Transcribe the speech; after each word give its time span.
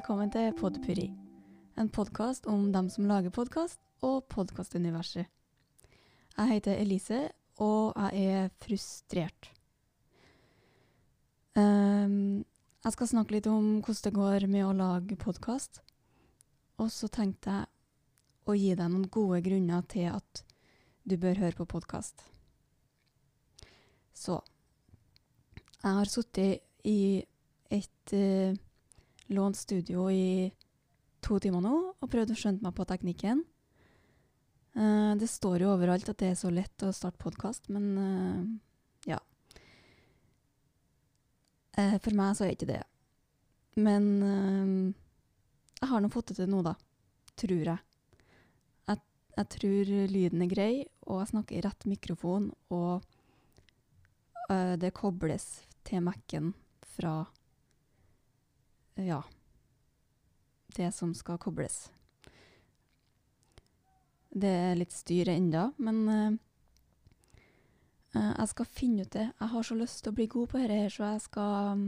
velkommen 0.00 0.30
til 0.32 0.54
Podpurri. 0.56 1.10
En 1.76 1.90
podkast 1.92 2.46
om 2.48 2.70
dem 2.72 2.86
som 2.88 3.04
lager 3.04 3.28
podkast, 3.36 3.76
og 4.00 4.22
podkastuniverset. 4.32 5.26
Jeg 6.38 6.48
heter 6.48 6.78
Elise, 6.80 7.18
og 7.60 7.98
jeg 7.98 8.30
er 8.30 8.46
frustrert. 8.64 9.50
Um, 11.52 12.46
jeg 12.80 12.94
skal 12.94 13.10
snakke 13.10 13.36
litt 13.36 13.50
om 13.50 13.82
hvordan 13.82 14.06
det 14.06 14.14
går 14.16 14.46
med 14.54 14.64
å 14.64 14.78
lage 14.78 15.20
podkast. 15.20 15.82
Og 16.80 16.88
så 16.88 17.12
tenkte 17.12 17.58
jeg 17.58 17.68
å 18.48 18.56
gi 18.56 18.72
deg 18.72 18.88
noen 18.94 19.04
gode 19.12 19.42
grunner 19.44 19.84
til 19.84 20.08
at 20.14 20.44
du 21.04 21.18
bør 21.20 21.44
høre 21.44 21.58
på 21.60 21.68
podkast. 21.76 22.24
Så 24.16 24.40
Jeg 25.82 25.92
har 25.92 26.08
sittet 26.16 26.88
i 26.88 27.20
et 27.68 28.16
uh, 28.16 28.56
lånt 29.30 29.56
studio 29.56 30.10
i 30.10 30.50
to 31.20 31.38
timer 31.42 31.62
nå 31.64 31.74
og 31.92 32.10
prøvd 32.10 32.34
å 32.34 32.38
skjønne 32.38 32.64
meg 32.64 32.74
på 32.76 32.86
teknikken. 32.88 33.42
Uh, 34.74 35.16
det 35.18 35.26
står 35.30 35.64
jo 35.64 35.72
overalt 35.72 36.08
at 36.10 36.20
det 36.22 36.32
er 36.32 36.38
så 36.38 36.50
lett 36.54 36.86
å 36.86 36.92
starte 36.94 37.20
podkast, 37.22 37.68
men 37.74 37.86
uh, 37.98 38.42
ja. 39.10 39.18
Uh, 41.78 41.96
for 42.02 42.14
meg 42.16 42.36
så 42.38 42.46
er 42.46 42.54
ikke 42.54 42.70
det. 42.70 42.82
Men 43.80 44.06
jeg 45.78 45.88
har 45.88 46.02
nå 46.02 46.08
fått 46.12 46.32
det 46.32 46.40
til 46.40 46.50
nå, 46.52 46.58
da. 46.66 46.74
Tror 47.38 47.70
jeg. 47.70 47.78
jeg. 48.90 49.00
Jeg 49.38 49.48
tror 49.54 49.92
lyden 50.10 50.42
er 50.44 50.50
grei, 50.50 50.72
og 51.06 51.22
jeg 51.22 51.30
snakker 51.30 51.56
i 51.56 51.62
rett 51.64 51.86
mikrofon, 51.88 52.50
og 52.74 53.06
det 54.82 54.90
kobles 54.98 55.46
til 55.86 56.02
Mac-en 56.04 56.50
fra 56.96 57.14
ja 59.06 59.22
det 60.76 60.92
som 60.92 61.14
skal 61.14 61.38
kobles. 61.38 61.90
Det 64.30 64.50
er 64.50 64.78
litt 64.78 64.94
styr 64.94 65.28
ennå, 65.32 65.70
men 65.82 65.98
uh, 66.08 66.32
jeg 68.14 68.48
skal 68.52 68.68
finne 68.70 69.06
ut 69.06 69.14
det. 69.14 69.26
Jeg 69.32 69.52
har 69.54 69.66
så 69.66 69.76
lyst 69.78 70.02
til 70.04 70.12
å 70.12 70.18
bli 70.18 70.28
god 70.30 70.52
på 70.52 70.62
dette, 70.62 70.90
så 70.94 71.12
jeg 71.14 71.26
skal 71.26 71.72
um, 71.74 71.84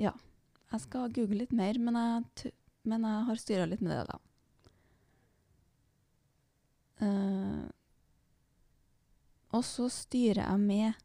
Ja. 0.00 0.14
Jeg 0.66 0.82
skal 0.82 1.12
google 1.14 1.44
litt 1.44 1.52
mer, 1.54 1.78
men 1.78 1.94
jeg, 1.94 2.50
men 2.90 3.04
jeg 3.06 3.26
har 3.28 3.38
styra 3.38 3.66
litt 3.70 3.84
med 3.86 3.92
det, 3.94 4.04
da. 4.10 4.16
Uh, 6.96 7.64
og 9.54 9.62
så 9.64 9.86
styrer 9.92 10.42
jeg 10.42 10.60
med 10.64 11.04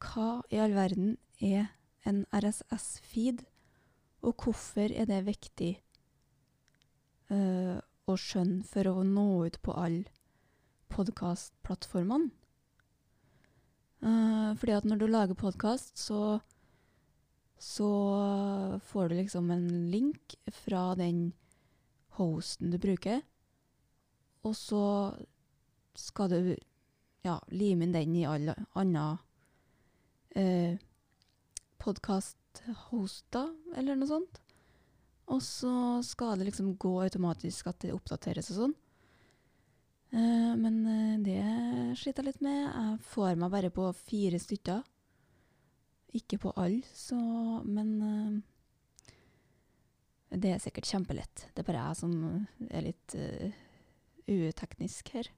hva 0.00 0.30
i 0.48 0.62
all 0.64 0.72
verden 0.72 1.18
er 1.44 1.68
en 2.08 2.24
RSS-feed, 2.32 3.44
og 4.22 4.44
hvorfor 4.44 4.92
er 4.92 5.08
det 5.08 5.24
viktig 5.26 5.70
uh, 7.32 7.78
å 7.80 8.16
skjønne 8.18 8.64
for 8.68 8.88
å 8.90 9.04
nå 9.06 9.26
ut 9.48 9.58
på 9.64 9.74
alle 9.76 10.04
podkastplattformene? 10.92 12.30
Uh, 14.00 14.56
fordi 14.56 14.76
at 14.76 14.88
når 14.88 15.00
du 15.00 15.06
lager 15.10 15.36
podkast, 15.36 15.98
så, 16.00 16.40
så 17.60 17.90
får 18.88 19.10
du 19.10 19.18
liksom 19.20 19.50
en 19.52 19.68
link 19.92 20.36
fra 20.62 20.94
den 20.98 21.30
hosten 22.16 22.72
du 22.72 22.78
bruker, 22.80 23.20
og 24.44 24.56
så 24.56 24.84
skal 26.00 26.32
du 26.32 26.38
ja, 27.24 27.36
lime 27.52 27.84
inn 27.84 27.92
den 27.92 28.14
i 28.16 28.24
alle 28.28 28.54
andre 28.78 29.18
uh, 30.36 30.80
podkast-hoster, 31.80 33.50
eller 33.76 33.98
noe 33.98 34.10
sånt. 34.10 34.40
Og 35.30 35.42
så 35.44 35.72
skal 36.02 36.38
det 36.38 36.48
liksom 36.48 36.74
gå 36.80 36.92
automatisk 37.04 37.70
at 37.70 37.80
det 37.84 37.94
oppdateres 37.94 38.50
og 38.52 38.56
sånn. 38.64 38.78
Uh, 40.10 40.56
men 40.58 40.80
uh, 40.86 41.18
det 41.22 41.42
sliter 42.00 42.24
jeg 42.24 42.32
litt 42.32 42.42
med. 42.42 42.64
Jeg 42.66 43.02
får 43.12 43.36
meg 43.38 43.52
bare 43.52 43.70
på 43.74 43.86
fire 43.94 44.40
stykker. 44.42 44.82
Ikke 46.18 46.40
på 46.42 46.50
alle, 46.58 46.82
så 46.90 47.16
Men 47.62 47.92
uh, 48.02 48.40
det 50.30 50.50
er 50.54 50.62
sikkert 50.62 50.90
kjempelett. 50.90 51.46
Det 51.54 51.62
er 51.62 51.68
bare 51.68 51.84
jeg 51.88 52.00
som 52.00 52.12
er 52.70 52.84
litt 52.86 53.14
uteknisk 54.30 55.08
her. 55.14 55.30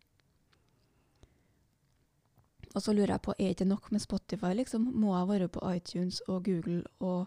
Og 2.74 2.82
så 2.82 2.92
lurer 2.92 3.14
jeg 3.14 3.24
på, 3.26 3.34
er 3.38 3.52
ikke 3.52 3.68
nok 3.68 3.90
med 3.92 4.00
Spotify, 4.00 4.52
liksom? 4.56 4.86
Må 4.96 5.12
jeg 5.16 5.28
være 5.28 5.48
på 5.52 5.62
iTunes 5.74 6.20
og 6.28 6.44
Google 6.44 6.82
og 7.00 7.26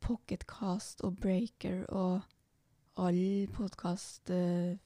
Pocketcast 0.00 1.02
og 1.02 1.16
Breaker 1.18 1.82
og 1.88 2.20
all 2.98 3.48
podkast 3.54 4.30
uh, 4.30 4.76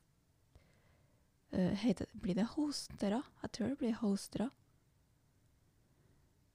uh, 1.53 1.85
Blir 2.23 2.35
det 2.35 2.49
hostere? 2.57 3.23
Jeg 3.43 3.53
tror 3.53 3.69
det 3.69 3.79
blir 3.79 4.01
hostere. 4.01 4.51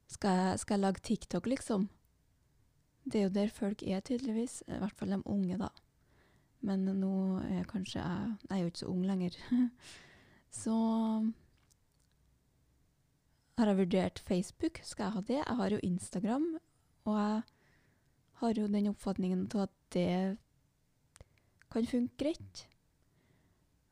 Skal 0.08 0.30
jeg, 0.30 0.59
skal 0.59 0.74
jeg 0.74 0.81
lage 0.81 1.03
TikTok, 1.03 1.46
liksom? 1.46 1.90
Det 3.06 3.20
er 3.20 3.28
jo 3.28 3.36
der 3.36 3.50
folk 3.53 3.84
er, 3.84 4.00
tydeligvis. 4.00 4.64
I 4.68 4.80
hvert 4.81 4.96
fall 4.97 5.12
de 5.14 5.22
unge, 5.26 5.58
da. 5.58 5.70
Men 6.66 6.86
nå 6.86 7.40
er 7.46 7.68
kanskje 7.70 8.02
jeg 8.02 8.36
Jeg 8.50 8.56
er 8.58 8.62
jo 8.62 8.72
ikke 8.72 8.80
så 8.80 8.86
ung 8.92 9.06
lenger. 9.06 9.38
så 10.64 10.78
har 13.57 13.72
jeg 13.72 13.79
vurdert 13.79 14.19
Facebook. 14.22 14.79
Skal 14.85 15.07
jeg 15.07 15.16
ha 15.16 15.22
det? 15.25 15.40
Jeg 15.40 15.57
har 15.59 15.73
jo 15.73 15.79
Instagram, 15.84 16.47
og 17.09 17.18
jeg 17.18 17.41
har 18.41 18.59
jo 18.59 18.68
den 18.69 18.90
oppfatningen 18.91 19.47
til 19.50 19.63
at 19.66 19.73
det 19.94 20.38
kan 21.73 21.90
funke 21.90 22.17
greit. 22.22 22.67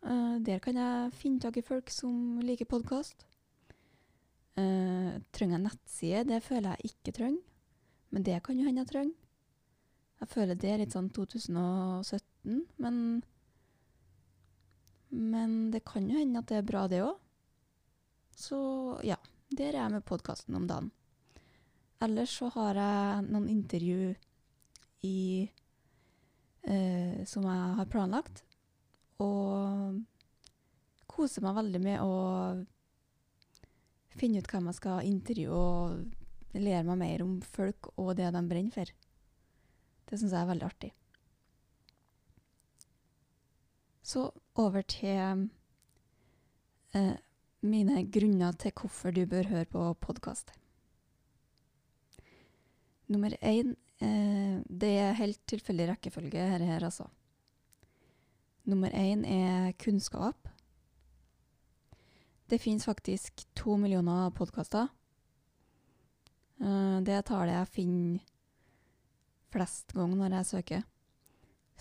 Uh, 0.05 0.37
der 0.45 0.61
kan 0.61 0.77
jeg 0.77 1.13
finne 1.17 1.41
tak 1.41 1.57
i 1.57 1.65
folk 1.65 1.89
som 1.89 2.39
liker 2.45 2.69
podkast. 2.69 3.25
Uh, 4.55 5.17
trenger 5.33 5.57
jeg 5.57 5.65
nettside? 5.65 6.25
Det 6.29 6.43
føler 6.43 6.75
jeg 6.75 6.91
ikke 6.93 7.17
trenger, 7.17 7.41
men 8.13 8.23
det 8.23 8.43
kan 8.45 8.59
jo 8.59 8.65
hende 8.67 8.85
jeg 8.85 8.93
trenger. 8.93 9.21
Jeg 10.21 10.29
føler 10.31 10.55
det 10.55 10.69
er 10.71 10.77
litt 10.79 10.93
sånn 10.95 11.09
2017, 11.09 12.61
men 12.77 13.23
Men 15.15 15.71
det 15.71 15.85
kan 15.85 16.09
jo 16.09 16.17
hende 16.19 16.39
at 16.39 16.49
det 16.49 16.57
er 16.57 16.65
bra, 16.65 16.87
det 16.91 16.99
òg. 17.01 17.15
Så 18.35 18.57
ja. 19.03 19.15
Der 19.55 19.71
er 19.71 19.85
jeg 19.85 19.91
med 19.93 20.03
podkasten 20.03 20.55
om 20.57 20.66
dagen. 20.67 20.89
Ellers 22.03 22.33
så 22.41 22.49
har 22.51 22.75
jeg 22.75 23.21
noen 23.29 23.45
intervju 23.47 24.09
i 25.07 25.47
eh, 26.67 27.21
Som 27.29 27.45
jeg 27.47 27.75
har 27.77 27.88
planlagt. 27.88 28.41
Og 29.23 30.01
koser 31.07 31.45
meg 31.45 31.55
veldig 31.55 31.81
med 31.85 32.03
å 32.03 32.16
finne 34.16 34.41
ut 34.41 34.49
hvem 34.51 34.67
jeg 34.71 34.79
skal 34.81 35.07
intervjue, 35.07 35.55
og 35.55 36.59
lære 36.59 36.83
meg 36.89 36.99
mer 36.99 37.23
om 37.23 37.37
folk 37.55 37.93
og 37.95 38.11
det 38.19 38.33
de 38.35 38.41
brenner 38.49 38.75
for. 38.75 38.91
Det 40.09 40.19
syns 40.19 40.35
jeg 40.35 40.41
er 40.41 40.49
veldig 40.49 40.67
artig. 40.67 40.91
Så 44.03 44.25
over 44.59 44.83
til 44.83 45.47
eh, 46.91 47.16
mine 47.65 48.03
grunner 48.11 48.55
til 48.59 48.73
hvorfor 48.75 49.13
du 49.15 49.25
bør 49.29 49.49
høre 49.49 49.65
på 49.65 49.81
podkast. 50.01 50.51
Nummer 53.07 53.35
én 53.41 53.75
eh, 54.01 54.61
Det 54.65 54.91
er 54.99 55.17
helt 55.19 55.41
tilfeldig 55.47 55.89
rekkefølge, 55.89 56.47
her, 56.49 56.59
her, 56.59 56.83
altså. 56.83 57.07
Nummer 58.65 58.89
én 58.89 59.25
er 59.25 59.73
kunnskap. 59.77 60.49
Det 62.49 62.61
finnes 62.61 62.85
faktisk 62.85 63.45
to 63.55 63.78
millioner 63.78 64.29
podkaster. 64.29 64.87
Eh, 66.61 67.01
det 67.05 67.13
er 67.13 67.22
tallet 67.22 67.53
jeg 67.53 67.67
finner 67.67 68.19
flest 69.53 69.93
ganger 69.93 70.16
når 70.16 70.37
jeg 70.37 70.45
søker. 70.45 70.81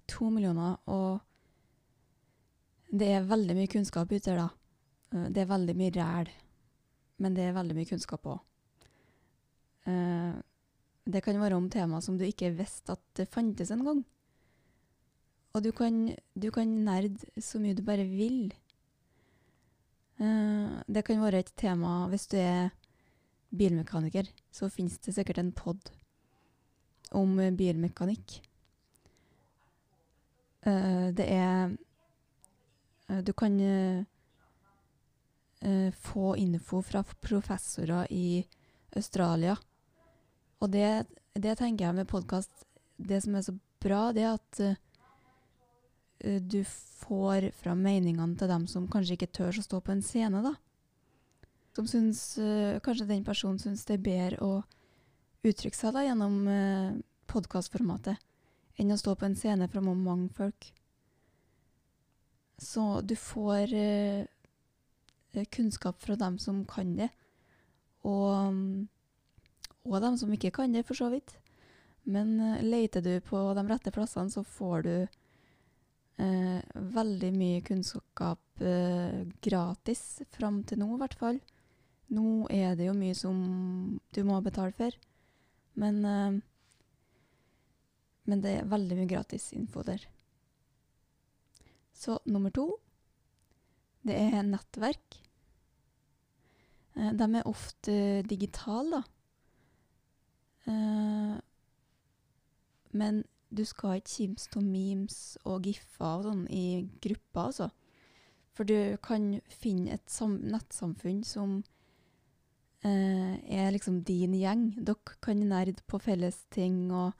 To 0.08 0.28
millioner, 0.28 0.76
og 0.86 1.20
det 2.92 3.08
er 3.08 3.24
veldig 3.26 3.56
mye 3.56 3.70
kunnskap 3.72 4.12
ute 4.12 4.30
der, 4.30 4.36
da. 4.44 4.63
Eh, 5.14 5.28
det 5.30 5.44
er 5.44 5.50
veldig 5.50 5.76
mye 5.78 5.94
ræl, 5.94 6.32
men 7.22 7.36
det 7.36 7.46
er 7.46 7.56
veldig 7.56 7.76
mye 7.78 7.90
kunnskap 7.90 8.26
òg. 8.30 8.42
Eh, 9.90 10.34
det 11.04 11.22
kan 11.24 11.40
være 11.40 11.56
om 11.60 11.70
tema 11.70 12.00
som 12.00 12.18
du 12.18 12.24
ikke 12.26 12.54
visste 12.56 12.96
at 12.96 13.02
det 13.18 13.30
fantes 13.30 13.70
en 13.70 13.84
gang. 13.84 14.04
Og 15.54 15.62
du 15.62 15.70
kan, 15.72 16.08
du 16.34 16.50
kan 16.50 16.70
nerde 16.86 17.14
så 17.38 17.60
mye 17.62 17.76
du 17.76 17.84
bare 17.86 18.06
vil. 18.08 18.48
Eh, 20.18 20.80
det 20.88 21.04
kan 21.06 21.22
være 21.22 21.44
et 21.44 21.52
tema 21.56 22.08
hvis 22.10 22.26
du 22.32 22.38
er 22.40 22.72
bilmekaniker, 23.54 24.26
så 24.50 24.66
finnes 24.72 24.98
det 24.98 25.14
sikkert 25.14 25.38
en 25.38 25.52
pod 25.54 25.92
om 27.14 27.36
bilmekanikk. 27.54 28.40
Det 30.64 31.26
er 31.28 31.76
Du 33.22 33.32
kan 33.36 33.60
få 35.96 36.34
info 36.36 36.82
fra 36.84 37.00
professorer 37.24 38.10
i 38.12 38.44
Australia. 38.96 39.56
Og 40.60 40.70
det, 40.72 41.06
det 41.34 41.56
tenker 41.58 41.86
jeg 41.86 41.96
med 41.96 42.10
podkast 42.10 42.66
det 42.96 43.20
som 43.24 43.34
er 43.34 43.46
så 43.46 43.54
bra, 43.84 44.12
det 44.14 44.24
er 44.24 44.36
at 44.36 44.60
uh, 44.64 44.76
du 46.40 46.60
får 46.64 47.50
fram 47.58 47.82
meningene 47.84 48.38
til 48.38 48.50
dem 48.50 48.68
som 48.70 48.86
kanskje 48.90 49.18
ikke 49.18 49.32
tør 49.34 49.58
å 49.58 49.64
stå 49.66 49.80
på 49.84 49.92
en 49.94 50.04
scene, 50.04 50.44
da. 50.44 50.54
Som 51.74 51.88
syns 51.90 52.22
uh, 52.38 52.78
Kanskje 52.84 53.08
den 53.10 53.26
personen 53.26 53.58
syns 53.60 53.82
det 53.88 53.98
er 53.98 54.06
bedre 54.06 54.46
å 54.46 54.52
uttrykke 55.44 55.76
seg 55.76 55.96
da 55.96 56.04
gjennom 56.06 56.38
uh, 56.48 56.94
podkastformatet 57.28 58.20
enn 58.80 58.94
å 58.94 58.98
stå 58.98 59.14
på 59.18 59.28
en 59.28 59.36
scene 59.38 59.68
framom 59.70 60.00
mange 60.02 60.30
folk. 60.34 60.70
Så 62.58 63.00
du 63.02 63.14
får 63.18 63.74
eh, 63.74 64.26
kunnskap 65.52 66.02
fra 66.02 66.16
dem 66.20 66.38
som 66.38 66.62
kan 66.68 66.94
det, 66.98 67.10
og, 68.04 68.54
og 69.84 69.96
dem 70.04 70.18
som 70.20 70.32
ikke 70.34 70.52
kan 70.54 70.74
det, 70.76 70.84
for 70.86 70.98
så 70.98 71.10
vidt. 71.12 71.36
Men 72.04 72.36
eh, 72.40 72.62
leter 72.62 73.02
du 73.04 73.14
på 73.24 73.40
de 73.56 73.64
rette 73.68 73.92
plassene, 73.94 74.30
så 74.30 74.44
får 74.44 74.82
du 74.84 74.94
eh, 76.20 76.60
veldig 76.74 77.32
mye 77.36 77.62
kunnskap 77.64 78.60
eh, 78.60 79.24
gratis, 79.44 80.22
fram 80.36 80.62
til 80.68 80.82
nå 80.82 80.90
i 80.94 81.00
hvert 81.02 81.18
fall. 81.18 81.40
Nå 82.14 82.46
er 82.52 82.76
det 82.76 82.90
jo 82.90 82.96
mye 82.96 83.16
som 83.16 83.38
du 84.12 84.20
må 84.28 84.40
betale 84.44 84.76
for, 84.76 84.96
men, 85.80 86.02
eh, 86.04 86.36
men 88.28 88.44
det 88.44 88.58
er 88.60 88.70
veldig 88.70 89.00
mye 89.00 89.10
gratis 89.16 89.52
info 89.56 89.82
der. 89.86 90.04
Så 91.94 92.18
nummer 92.28 92.52
to, 92.52 92.68
det 94.04 94.18
er 94.18 94.42
nettverk. 94.44 95.23
Eh, 96.96 97.12
de 97.12 97.28
er 97.34 97.48
ofte 97.50 98.22
digitale, 98.30 99.00
da. 99.00 99.02
Eh, 100.70 101.38
men 102.94 103.24
du 103.50 103.64
skal 103.66 103.98
ikke 103.98 104.10
kimse 104.10 104.50
av 104.56 104.64
memes 104.66 105.18
og 105.44 105.66
giffer 105.68 106.20
og 106.20 106.28
sånn 106.28 106.44
i 106.50 106.66
grupper, 107.02 107.50
altså. 107.50 107.70
For 108.54 108.66
du 108.66 108.96
kan 109.02 109.40
finne 109.50 109.96
et 109.96 110.18
nettsamfunn 110.54 111.24
som 111.26 111.56
eh, 112.86 113.34
er 113.50 113.72
liksom 113.74 114.02
din 114.06 114.36
gjeng. 114.38 114.68
Dere 114.78 115.18
kan 115.22 115.42
nerde 115.42 115.82
på 115.90 115.98
felles 115.98 116.44
ting 116.54 116.92
og 116.92 117.12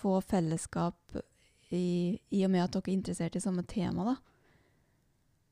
få 0.00 0.20
fellesskap 0.20 1.16
i, 1.70 2.18
i, 2.30 2.44
og 2.44 2.50
med 2.50 2.64
at 2.64 2.76
dere 2.76 2.90
er 2.90 2.98
interessert 2.98 3.36
i 3.36 3.42
samme 3.42 3.64
tema, 3.68 4.12
da. 4.12 4.16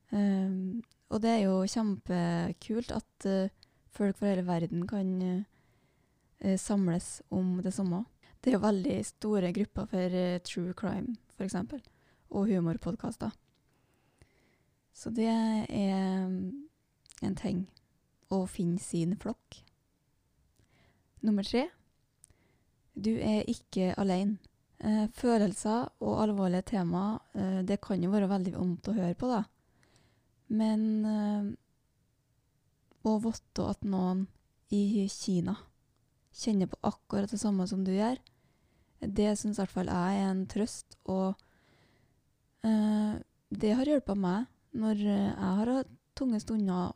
Um, 0.08 0.80
og 1.08 1.22
det 1.24 1.30
er 1.30 1.42
jo 1.46 1.62
kjempekult 1.68 2.92
at 2.92 3.28
uh, 3.28 3.52
folk 3.96 4.18
fra 4.18 4.32
hele 4.32 4.44
verden 4.46 4.84
kan 4.88 5.12
uh, 5.24 6.56
samles 6.60 7.22
om 7.30 7.58
det 7.64 7.72
samme. 7.74 8.04
Det 8.40 8.52
er 8.52 8.58
jo 8.58 8.66
veldig 8.66 8.98
store 9.06 9.52
grupper 9.56 9.88
for 9.90 10.18
uh, 10.20 10.40
true 10.44 10.74
crime, 10.76 11.16
f.eks., 11.36 11.56
og 12.28 12.50
humorpodkaster. 12.50 13.32
Så 14.92 15.10
det 15.14 15.30
er 15.30 16.26
um, 16.26 16.68
en 17.24 17.38
ting. 17.38 17.64
Å 18.28 18.42
finne 18.50 18.76
sin 18.82 19.14
flokk. 19.16 19.62
Nummer 21.24 21.46
tre. 21.46 21.64
Du 22.92 23.14
er 23.16 23.48
ikke 23.48 23.94
alene. 23.96 24.36
Følelser 25.18 25.88
og 26.06 26.20
alvorlige 26.22 26.62
tema, 26.74 27.18
eh, 27.34 27.62
det 27.66 27.80
kan 27.82 27.98
jo 27.98 28.12
være 28.12 28.28
veldig 28.30 28.52
vondt 28.54 28.90
å 28.92 28.94
høre 28.94 29.16
på, 29.18 29.26
da. 29.26 29.40
Men 30.48 30.82
eh, 31.04 31.48
å 33.08 33.16
vite 33.22 33.66
at 33.68 33.84
noen 33.84 34.26
i 34.74 35.06
Kina 35.12 35.56
kjenner 36.38 36.70
på 36.70 36.78
akkurat 36.88 37.30
det 37.32 37.40
samme 37.40 37.66
som 37.68 37.84
du 37.84 37.92
gjør, 37.94 38.18
det 39.00 39.30
syns 39.38 39.58
i 39.58 39.62
hvert 39.62 39.74
fall 39.74 39.90
jeg 39.92 40.20
er 40.20 40.30
en 40.30 40.46
trøst. 40.50 40.98
Og 41.08 41.34
eh, 42.66 43.18
det 43.48 43.74
har 43.78 43.88
hjulpet 43.88 44.18
meg 44.20 44.48
når 44.78 45.04
jeg 45.04 45.34
har 45.40 45.72
hatt 45.78 45.92
tunge 46.18 46.40
stunder 46.42 46.94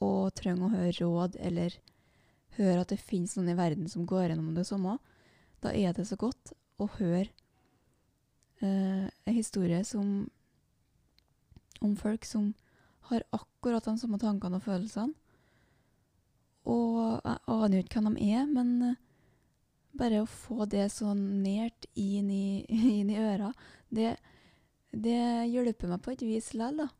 og 0.00 0.32
trenger 0.36 0.66
å 0.66 0.74
høre 0.74 0.96
råd, 1.00 1.36
eller 1.40 1.76
høre 2.56 2.82
at 2.82 2.92
det 2.92 3.00
finnes 3.00 3.36
noen 3.36 3.52
i 3.52 3.58
verden 3.58 3.88
som 3.88 4.06
går 4.08 4.30
gjennom 4.30 4.54
det 4.56 4.66
samme. 4.68 4.96
Da 5.60 5.72
er 5.76 5.94
det 5.96 6.06
så 6.08 6.16
godt 6.20 6.54
å 6.80 6.88
høre 6.96 7.28
eh, 8.64 9.06
en 9.08 9.36
historie 9.36 9.82
som 9.84 10.28
om 11.80 11.94
folk 11.96 12.26
som 12.28 12.52
har 13.08 13.26
akkurat 13.34 13.84
de 13.86 13.96
samme 13.98 14.18
tankene 14.20 14.60
og 14.60 14.66
følelsene. 14.66 15.14
Og 16.70 16.98
jeg 17.24 17.38
aner 17.48 17.76
jo 17.78 17.84
ikke 17.84 18.02
hvem 18.04 18.18
de 18.18 18.28
er, 18.36 18.48
men 18.50 18.72
eh, 18.90 18.98
bare 19.96 20.20
å 20.22 20.28
få 20.28 20.66
det 20.70 20.86
så 20.92 21.14
nært 21.16 21.88
inn 21.98 22.28
i, 22.30 22.64
inn 23.00 23.10
i 23.10 23.18
øra, 23.20 23.52
det, 23.88 24.14
det, 24.92 25.20
hjelper 25.50 25.94
meg 25.94 26.04
på 26.04 26.14
et 26.14 26.26
vis 26.26 26.52
likevel, 26.54 26.84
da. 26.84 26.90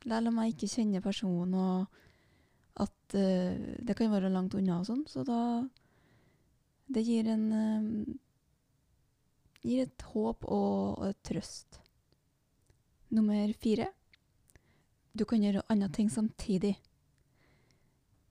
Selv 0.00 0.30
om 0.30 0.38
jeg 0.40 0.54
ikke 0.54 0.70
kjenner 0.72 1.04
personen, 1.04 1.54
og 1.60 2.80
at 2.80 3.14
uh, 3.20 3.76
det 3.84 3.96
kan 3.98 4.08
være 4.08 4.30
langt 4.32 4.54
unna 4.56 4.78
og 4.80 4.86
sånn. 4.88 5.04
Så 5.10 5.26
da 5.28 5.40
Det 6.90 7.02
gir 7.04 7.28
en 7.28 7.44
uh, 7.52 8.14
gir 9.60 9.84
et 9.84 10.04
håp 10.14 10.46
og, 10.48 11.04
et 11.04 11.20
trøst. 11.26 11.80
Nummer 13.12 13.52
fire 13.60 13.90
du 15.12 15.24
kan 15.24 15.42
gjøre 15.42 15.64
andre 15.68 15.88
ting 15.92 16.10
samtidig. 16.12 16.76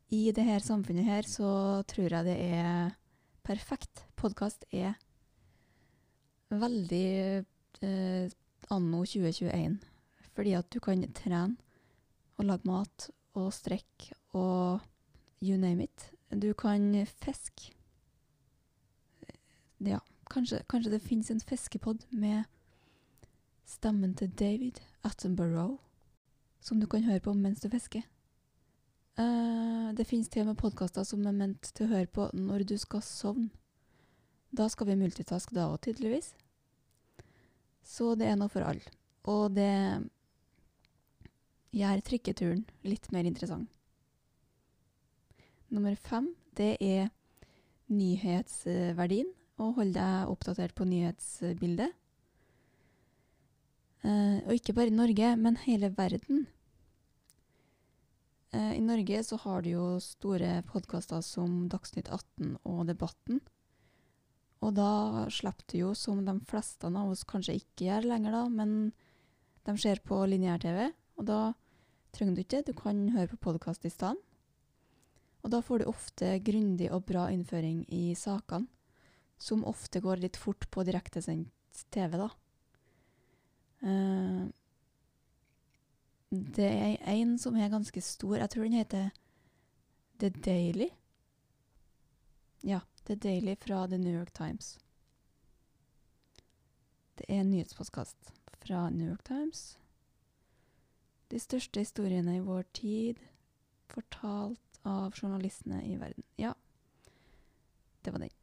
I 0.09 0.31
dette 0.33 0.59
samfunnet 0.65 1.05
her 1.05 1.27
så 1.27 1.83
tror 1.89 2.09
jeg 2.15 2.25
det 2.25 2.37
er 2.39 2.95
perfekt. 3.45 4.05
Podkast 4.17 4.65
er 4.71 4.95
veldig 6.49 7.09
eh, 7.85 8.31
anno 8.73 9.03
2021. 9.05 9.77
Fordi 10.33 10.55
at 10.57 10.69
du 10.73 10.79
kan 10.79 11.03
trene 11.13 11.57
og 12.39 12.47
lage 12.47 12.69
mat 12.69 13.09
og 13.37 13.51
strekke 13.53 14.15
og 14.33 14.79
you 15.41 15.57
name 15.57 15.83
it. 15.83 16.11
Du 16.31 16.53
kan 16.53 16.93
fiske. 17.05 17.73
Ja. 19.79 19.99
Kanskje, 20.29 20.61
kanskje 20.69 20.91
det 20.91 21.01
finnes 21.01 21.31
en 21.31 21.41
fiskepod 21.41 22.03
med 22.11 22.43
stemmen 23.65 24.13
til 24.15 24.29
David 24.29 24.77
Attenborough, 25.03 25.79
som 26.59 26.79
du 26.79 26.87
kan 26.87 27.05
høre 27.07 27.23
på 27.23 27.33
mens 27.37 27.63
du 27.63 27.69
fisker. 27.71 28.03
Uh, 29.19 29.91
det 29.95 30.07
finnes 30.07 30.29
til 30.31 30.45
og 30.45 30.53
med 30.53 30.59
podkaster 30.61 31.03
som 31.07 31.25
er 31.27 31.35
ment 31.35 31.71
til 31.75 31.87
å 31.87 31.93
høre 31.93 32.11
på 32.11 32.29
når 32.35 32.67
du 32.69 32.77
skal 32.79 33.03
sovne. 33.05 33.49
Da 34.49 34.65
skal 34.71 34.89
vi 34.89 34.97
multitaske 34.97 35.53
da 35.53 35.67
òg, 35.69 35.81
tydeligvis. 35.85 36.31
Så 37.85 38.15
det 38.17 38.29
er 38.29 38.37
noe 38.39 38.49
for 38.49 38.65
alle. 38.65 38.85
Og 39.29 39.53
det 39.53 39.69
gjør 41.75 42.01
trikketuren 42.05 42.63
litt 42.87 43.11
mer 43.13 43.29
interessant. 43.29 43.69
Nummer 45.69 45.93
fem, 46.01 46.31
det 46.57 46.77
er 46.81 47.11
nyhetsverdien 47.93 49.29
og 49.61 49.75
holde 49.77 49.99
deg 49.99 50.31
oppdatert 50.31 50.73
på 50.77 50.87
nyhetsbildet. 50.89 51.93
Eh, 54.05 54.39
og 54.45 54.55
ikke 54.55 54.75
bare 54.77 54.91
i 54.91 54.95
Norge, 54.95 55.33
men 55.35 55.59
hele 55.65 55.91
verden. 55.95 56.45
Eh, 58.51 58.77
I 58.77 58.81
Norge 58.81 59.23
så 59.23 59.37
har 59.43 59.63
du 59.63 59.73
jo 59.73 59.87
store 60.03 60.61
podkaster 60.69 61.21
som 61.25 61.67
Dagsnytt 61.71 62.09
18 62.09 62.55
og 62.63 62.85
Debatten. 62.87 63.41
Og 64.63 64.73
da 64.75 65.27
slipper 65.31 65.67
du 65.71 65.77
jo, 65.81 65.91
som 65.95 66.23
de 66.25 66.35
fleste 66.47 66.87
av 66.87 67.11
oss 67.11 67.25
kanskje 67.27 67.59
ikke 67.59 67.87
gjør 67.87 68.09
lenger, 68.13 68.35
da, 68.35 68.43
men 68.49 68.73
de 69.67 69.75
ser 69.79 70.01
på 70.03 70.17
lineær-TV. 70.27 70.89
Og 71.19 71.27
da 71.27 71.41
trenger 72.15 72.35
du 72.35 72.43
ikke 72.43 72.65
du 72.67 72.73
kan 72.75 73.05
høre 73.13 73.31
på 73.35 73.43
podkast 73.51 73.85
i 73.87 73.93
stedet. 73.93 74.17
Og 75.39 75.53
da 75.53 75.61
får 75.63 75.79
du 75.79 75.91
ofte 75.91 76.33
grundig 76.43 76.89
og 76.91 77.05
bra 77.07 77.29
innføring 77.31 77.85
i 77.95 78.11
sakene 78.19 78.67
som 79.39 79.63
ofte 79.63 80.01
går 80.03 80.19
litt 80.19 80.35
fort 80.35 80.65
på 80.67 80.83
direktesendt 80.83 81.85
TV, 81.93 82.17
da. 82.19 82.27
Uh, 83.81 84.49
det 86.29 86.67
er 86.67 86.97
en 87.09 87.37
som 87.41 87.55
er 87.55 87.71
ganske 87.71 88.01
stor. 88.01 88.37
Jeg 88.37 88.49
tror 88.49 88.63
den 88.63 88.77
heter 88.77 89.09
The 90.19 90.29
Daily. 90.29 90.89
Ja, 92.63 92.81
The 93.05 93.15
Daily 93.15 93.55
fra 93.55 93.87
The 93.87 93.97
New 93.97 94.13
York 94.13 94.33
Times. 94.33 94.77
Det 97.17 97.25
er 97.27 97.41
en 97.41 97.51
nyhetspostkast 97.51 98.33
fra 98.59 98.89
New 98.89 99.09
York 99.09 99.23
Times. 99.23 99.79
De 101.31 101.39
største 101.39 101.79
historiene 101.79 102.37
i 102.37 102.43
vår 102.43 102.63
tid, 102.73 103.19
fortalt 103.89 104.79
av 104.87 105.13
journalistene 105.17 105.81
i 105.85 105.97
verden. 105.99 106.23
Ja, 106.37 106.53
det 108.01 108.13
var 108.13 108.23
den. 108.23 108.33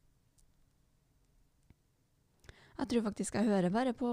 Jeg 2.76 2.88
tror 2.88 3.06
faktisk 3.08 3.34
jeg 3.34 3.48
hører 3.48 3.72
bare 3.72 3.94
på 3.96 4.10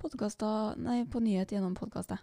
podkaster 0.00 0.76
Nei, 0.80 1.04
på 1.10 1.20
nyhet 1.24 1.52
gjennom 1.52 1.76
podkast, 1.78 2.14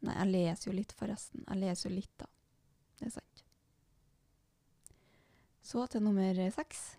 Nei, 0.00 0.14
jeg 0.16 0.30
leser 0.30 0.70
jo 0.70 0.76
litt, 0.76 0.92
forresten. 0.96 1.44
Jeg 1.44 1.60
leser 1.60 1.90
jo 1.90 1.96
litt, 1.98 2.12
da. 2.20 2.28
Det 3.00 3.08
er 3.08 3.12
sant. 3.18 3.42
Så 5.70 5.84
til 5.92 6.02
nummer 6.02 6.40
seks. 6.54 6.96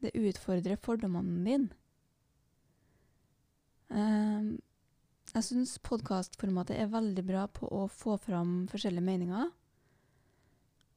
det 0.00 0.14
utfordrer 0.14 0.78
fordommene 0.78 1.44
dine. 1.44 1.68
Um, 3.88 4.58
jeg 5.34 5.44
syns 5.44 5.78
podkastformatet 5.84 6.76
er 6.78 6.92
veldig 6.92 7.24
bra 7.26 7.46
på 7.52 7.68
å 7.72 7.86
få 7.92 8.16
fram 8.20 8.68
forskjellige 8.70 9.04
meninger. 9.04 9.50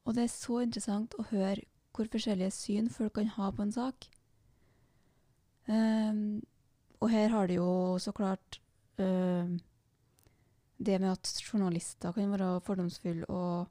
Og 0.06 0.16
det 0.16 0.24
er 0.24 0.32
så 0.32 0.60
interessant 0.62 1.14
å 1.18 1.26
høre 1.30 1.66
hvor 1.92 2.08
forskjellige 2.12 2.54
syn 2.54 2.88
folk 2.90 3.18
kan 3.18 3.28
ha 3.36 3.50
på 3.52 3.66
en 3.66 3.74
sak. 3.74 4.08
Um, 5.68 6.42
og 7.02 7.10
her 7.10 7.30
har 7.30 7.46
det 7.46 7.58
jo 7.60 7.98
så 8.02 8.12
klart 8.14 8.58
uh, 8.98 9.46
det 10.82 10.98
med 11.00 11.12
at 11.12 11.32
journalister 11.46 12.12
kan 12.12 12.30
være 12.30 12.60
fordomsfulle, 12.66 13.26
og 13.30 13.66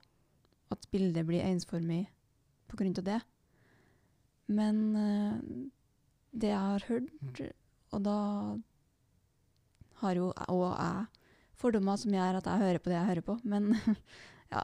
at 0.71 0.88
bildet 0.91 1.27
blir 1.27 1.43
ensformig 1.43 2.05
på 2.71 2.79
grunn 2.79 2.95
av 2.98 3.07
det. 3.07 3.19
Men 4.51 4.83
uh, 4.95 5.39
det 6.31 6.51
jeg 6.51 6.60
har 6.60 6.86
hørt, 6.88 7.41
og 7.91 8.03
da 8.07 8.17
har 10.01 10.17
jo 10.17 10.31
òg 10.31 10.69
jeg 10.71 11.07
fordommer 11.62 12.00
som 12.00 12.13
gjør 12.15 12.39
at 12.39 12.48
jeg 12.48 12.63
hører 12.63 12.81
på 12.81 12.89
det 12.89 12.98
jeg 12.98 13.10
hører 13.12 13.25
på, 13.25 13.39
men 13.43 13.74
ja. 14.55 14.63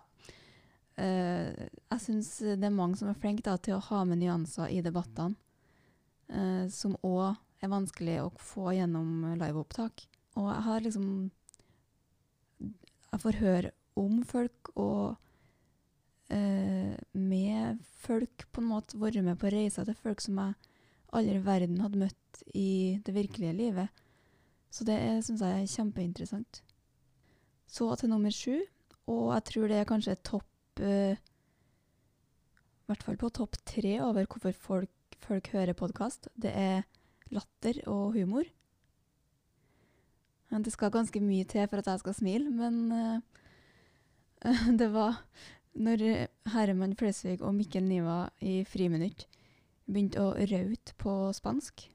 Uh, 0.98 1.52
jeg 1.92 2.00
syns 2.02 2.32
det 2.42 2.64
er 2.64 2.74
mange 2.74 2.98
som 2.98 3.12
er 3.12 3.20
flinke 3.20 3.58
til 3.62 3.76
å 3.76 3.84
ha 3.92 4.02
med 4.08 4.24
nyanser 4.24 4.72
i 4.74 4.82
debattene, 4.82 5.38
uh, 6.34 6.66
som 6.74 6.98
òg 7.06 7.36
er 7.64 7.72
vanskelig 7.72 8.20
å 8.24 8.32
få 8.42 8.72
gjennom 8.78 9.34
liveopptak. 9.40 10.06
Og 10.38 10.52
jeg 10.52 10.64
har 10.68 10.84
liksom 10.86 11.08
Jeg 13.08 13.22
får 13.24 13.40
høre 13.40 13.72
om 13.98 14.20
folk 14.28 14.70
og 14.76 15.16
eh, 16.30 16.98
med 17.14 17.80
folk, 18.04 18.46
på 18.52 18.62
en 18.62 18.70
måte 18.70 19.00
vært 19.00 19.24
med 19.26 19.40
på 19.40 19.52
reiser 19.52 19.88
til 19.88 19.98
folk 19.98 20.22
som 20.22 20.40
jeg 20.42 20.58
aldri 21.16 21.38
i 21.40 21.46
verden 21.46 21.80
hadde 21.82 22.02
møtt 22.02 22.44
i 22.54 23.00
det 23.06 23.16
virkelige 23.16 23.56
livet. 23.58 24.04
Så 24.70 24.86
det 24.86 25.00
syns 25.26 25.42
jeg 25.42 25.64
er 25.64 25.72
kjempeinteressant. 25.72 26.62
Så 27.68 27.88
til 27.96 28.12
nummer 28.12 28.34
sju, 28.34 28.60
og 29.08 29.32
jeg 29.34 29.48
tror 29.52 29.72
det 29.72 29.80
er 29.80 29.90
kanskje 29.90 30.20
topp 30.28 30.84
eh, 30.84 31.16
I 31.16 32.92
hvert 32.92 33.04
fall 33.04 33.18
på 33.20 33.32
topp 33.36 33.58
tre 33.68 33.98
over 34.04 34.28
hvorfor 34.28 34.54
folk, 34.56 34.97
folk 35.24 35.50
hører 35.54 35.78
podkast. 35.78 36.30
Det 36.36 36.52
er 36.52 36.86
latter 37.34 37.82
og 37.88 38.14
humor. 38.16 38.48
Det 40.48 40.72
skal 40.72 40.94
ganske 40.94 41.20
mye 41.22 41.44
til 41.44 41.68
for 41.68 41.82
at 41.82 41.90
jeg 41.92 42.00
skal 42.00 42.16
smile, 42.16 42.52
men 42.52 42.92
uh, 42.92 43.20
det 44.80 44.88
var 44.94 45.20
når 45.78 46.28
Herman 46.54 46.96
Flesvig 46.98 47.42
og 47.42 47.54
Mikkel 47.56 47.84
Niva 47.84 48.30
i 48.42 48.64
Friminutt 48.66 49.28
begynte 49.88 50.24
å 50.24 50.34
raute 50.34 50.96
på 50.98 51.14
spansk. 51.36 51.88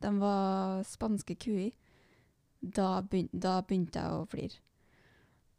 De 0.00 0.12
var 0.22 0.80
spanske 0.88 1.36
kuer. 1.36 1.70
Da, 2.60 3.00
begyn 3.00 3.28
da 3.32 3.60
begynte 3.64 4.00
jeg 4.00 4.16
å 4.16 4.26
flire. 4.28 4.58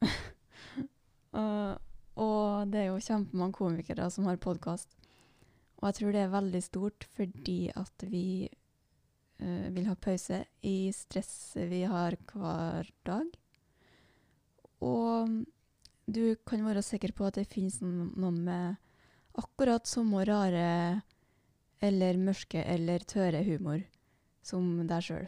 uh, 1.37 1.73
og 2.21 2.69
det 2.69 2.83
er 2.83 2.89
jo 2.91 3.01
kjempemange 3.01 3.57
komikere 3.57 4.09
som 4.13 4.27
har 4.29 4.41
podkast. 4.41 5.00
Og 5.81 5.89
jeg 5.89 5.97
tror 5.97 6.13
det 6.13 6.21
er 6.21 6.35
veldig 6.35 6.61
stort 6.61 7.07
fordi 7.17 7.59
at 7.73 8.05
vi 8.11 8.45
uh, 9.41 9.67
vil 9.73 9.87
ha 9.89 9.95
pause 9.97 10.43
i 10.61 10.91
stresset 10.93 11.65
vi 11.71 11.81
har 11.89 12.17
hver 12.29 12.91
dag. 13.07 13.31
Og 14.85 15.41
du 16.05 16.23
kan 16.45 16.65
være 16.65 16.85
sikker 16.85 17.15
på 17.17 17.25
at 17.25 17.39
det 17.39 17.49
finnes 17.49 17.79
noen 17.81 18.39
med 18.45 18.77
akkurat 19.41 19.89
samme 19.89 20.21
rare 20.27 21.01
eller 21.81 22.17
mørke 22.21 22.61
eller 22.61 23.01
tørre 23.09 23.41
humor 23.45 23.81
som 24.45 24.83
deg 24.85 25.05
sjøl. 25.05 25.27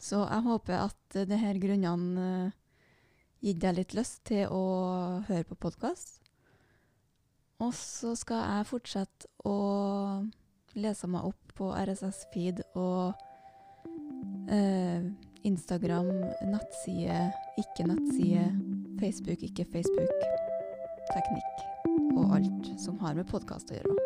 Så 0.00 0.24
jeg 0.24 0.44
håper 0.48 0.80
at 0.80 1.16
disse 1.28 1.54
grunnene 1.60 2.28
uh, 2.48 2.60
gir 3.44 3.60
deg 3.60 3.76
litt 3.76 3.96
lyst 3.96 4.22
til 4.32 4.48
å 4.48 4.64
høre 5.28 5.44
på 5.48 5.60
podkast. 5.68 6.23
Og 7.62 7.74
så 7.76 8.14
skal 8.18 8.42
jeg 8.42 8.66
fortsette 8.66 9.28
å 9.46 9.58
lese 10.74 11.06
meg 11.10 11.28
opp 11.28 11.54
på 11.54 11.70
RSS-feed 11.70 12.64
og 12.74 13.14
eh, 14.50 15.06
Instagram, 15.46 16.10
nettside, 16.50 17.20
ikke 17.60 17.86
nettside, 17.86 18.48
Facebook, 18.98 19.44
ikke 19.46 19.68
Facebook, 19.72 20.26
teknikk 21.12 21.64
og 22.16 22.34
alt 22.40 22.70
som 22.80 22.98
har 23.04 23.14
med 23.14 23.28
podkast 23.30 23.70
å 23.70 23.78
gjøre. 23.78 23.96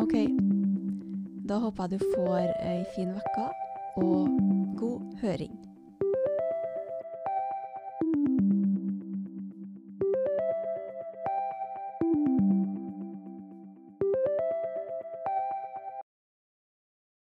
OK. 0.00 0.16
Da 1.50 1.58
håper 1.62 1.90
jeg 1.90 1.98
du 1.98 2.12
får 2.14 2.52
ei 2.62 2.78
fin 2.94 3.10
uke 3.14 3.48
og 4.00 4.38
god 4.78 5.20
høring. 5.22 5.69